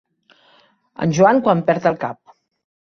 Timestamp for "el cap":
1.95-2.39